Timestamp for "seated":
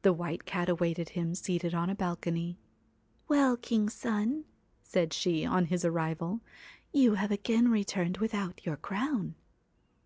1.34-1.74